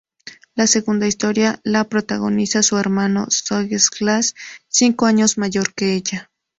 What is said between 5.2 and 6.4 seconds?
mayor que ella.